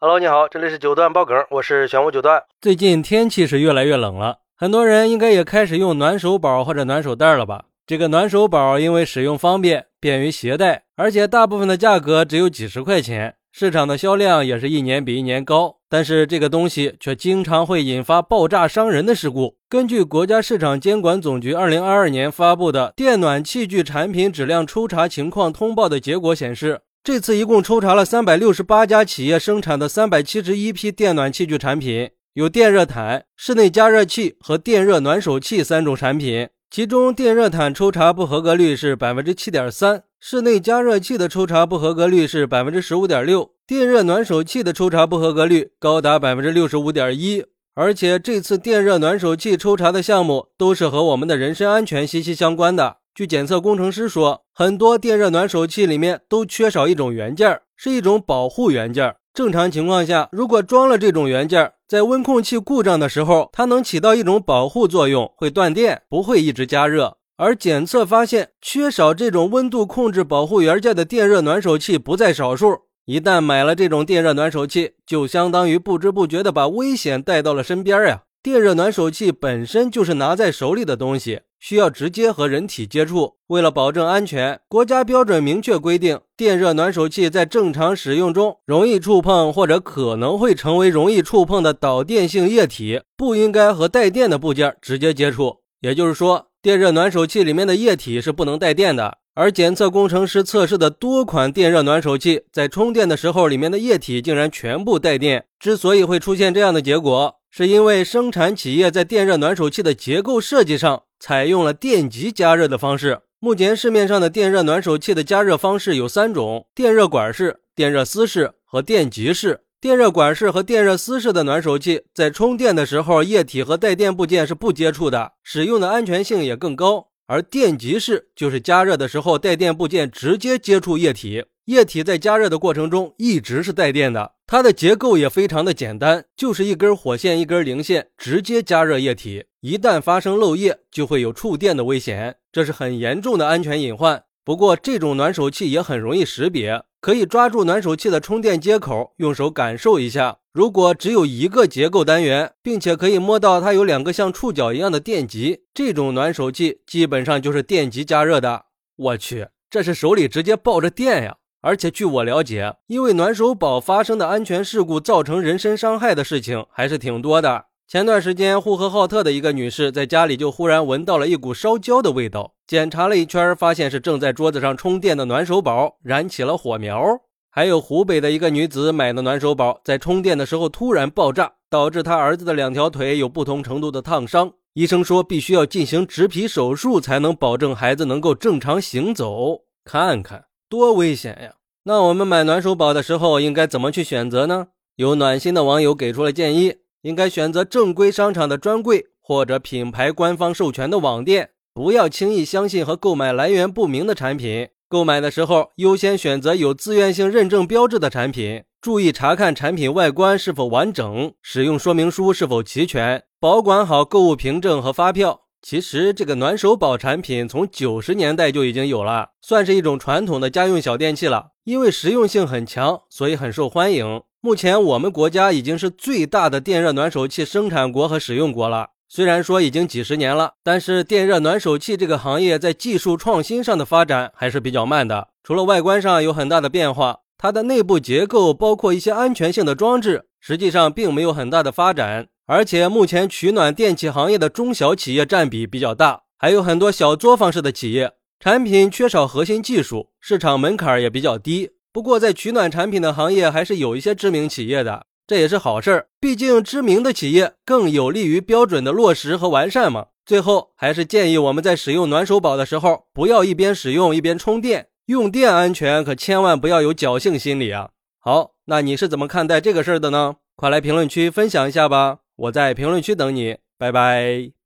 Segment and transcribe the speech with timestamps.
[0.00, 2.40] Hello，你好，这里是九段爆梗，我是玄武九段。
[2.60, 7.64] 最近天气是越来越冷了，很多人应该也开始用暖手宝或者暖手袋了吧？
[7.84, 15.78] 这个暖手宝因为使用方便、便于携带，而且大部分的价格只有几十块钱，市场的销量也是一年比一年高。
[15.88, 19.56] 但是这个东西却经常会引发爆炸伤人的事故。
[19.68, 26.82] 根据国家市场监管总局二零二二年发布的《电暖器具产品质量抽查情况通报》的结果显示。
[27.04, 36.48] 这次一共抽查了三百六十八家企业生产的三百七十一批电暖器具产品，有电热毯、室内加热器和电热暖手器三种产品。
[36.70, 47.42] 其中，电热毯抽查不合格率是百分之七点三，室内加热器的抽查不合格率是百分之十五点六，电热暖手器的抽查不合格率高达百分之六十五点一。
[47.74, 52.97] 而且，这次电热暖手器抽查的项目都是和我们的人身安全息息相关的。
[53.18, 59.12] 据检测工程师说，很多电热暖手器里面都缺少一种元件，是一种保护元件。
[59.34, 67.16] 正常情况下，如果装了这种元件，在温控器故障的时候，它能起到一种保护作用，会断电，不会一直加热。
[67.36, 72.82] 而检测发现，缺少这种温度控制保护元件的电热暖手器不在少数。
[73.06, 78.22] 一旦买了这种电热暖手器，就相当于不知不觉地把危险带到了身边呀。
[78.40, 81.40] 电热暖手器本身就是拿在手里的东西。
[81.60, 83.34] 需要直接和人体接触。
[83.48, 95.58] 为了保证安全，国家标准明确规定，电热暖手器在正常使用中容易触碰或者可能会成为容易触碰的导电性液体，不应该和带电的部件直接接触。
[95.80, 99.18] 也就是说，电热暖手器里面的液体是不能带电的。
[99.34, 105.44] 而检测工程师测试的多款电热暖手器，在充电的时候，里面的液体竟然全部带电。
[105.60, 111.02] 之所以会出现这样的结果，是因为生产企业在电热暖手器的结构设计上。
[111.18, 113.22] 采用了电极加热的方式。
[113.40, 119.62] 目前市面上的电热暖手器的加热方式有三种：电热管式、电热丝式和电极式。
[119.80, 127.08] 电热管式和电热丝式的暖手器在充电的时候，液体和带电部件是不接触的，使用的安全性也更高。
[127.26, 131.42] 而电极式就是加热的时候，带电部件直接接触液体。
[131.68, 139.44] 液体在加热的过程中一直是带电的，它的结构也非常的简单，就是一根火线一根零线直接加热液体。
[139.60, 144.24] 一旦发生漏液，就会有触电的危险，这是很严重的安全隐患。
[144.42, 150.38] 不过这种暖手器也很容易识别，可以抓住暖手器的充电接口，用手感受一下。
[150.54, 158.64] 如果只有一个结构单元，并且可以摸到它有两个像触角一样的电极，这种暖手器基本上就是电极加热的。
[158.96, 161.36] 我去，这是手里直接抱着电呀！
[161.60, 167.66] 而且据我了解，因为暖手宝发生的安全事故造成人身伤害的事情还是挺多的。
[167.86, 177.02] 前段时间，呼和浩特的一个女士在家里就忽然闻到了一股烧焦的味道，检查了一圈，发现是正在桌子上充电的暖手宝燃起了火苗。
[177.50, 189.62] 还有湖北的一个女子买的暖手宝在充电的时候突然爆炸，导致她儿子的两条腿有不同程度的烫伤，医生说必须要进行植皮手术才能保证孩子能够正常行走。
[189.82, 190.47] 看看。
[190.68, 191.54] 多危险呀！
[191.84, 194.68] 那我们买暖手宝的时候应该怎么去选择呢？
[194.96, 204.68] 有暖心的网友给出了建议，应该选择正规商场的专柜或者品牌官方授权的网店，不要轻易相信和购买来源不明的产品。
[204.90, 215.42] 购买的时候优先选择有自愿性认证标志的产品，注意查看产品外观是否完整，使用说明书是否齐全，保管好购物凭证和发票。
[215.60, 221.48] 其实这个暖手宝产品从九十年代就已经有了，算是一种传统的家用小电器了。
[221.64, 224.22] 因为实用性很强，所以很受欢迎。
[224.40, 228.90] 目前我们国家已经是最大的电热暖手器生产国和使用国了。
[229.08, 235.28] 虽然说已经几十年了，但是电热暖手器这个行业在技术创新上的发展还是比较慢的。
[235.42, 242.28] 除了外观上有很大的变化，它的内部结构包括一些安全性的装置，实际上并没有很大的发展。
[242.50, 251.72] 而且目前取暖电器行业的中小企业占比比较大，还有很多小作坊式的企业，产品缺少核心技术，市场门槛也比较低。
[251.92, 256.06] 不过在取暖产品的行业还是有一些知名企业的，这也是好事儿。
[256.18, 260.06] 毕竟知名的企业更有利于标准的落实和完善嘛。
[260.24, 267.90] 最后还是建议我们在使用暖手宝的时候，不要一边使用一边充电，用电安全可千万不要有侥幸心理啊。
[268.18, 270.36] 好，那你是怎么看待这个事儿的呢？
[270.56, 272.20] 快来评论区分享一下吧。
[272.38, 274.57] 我在评论区等你，拜拜。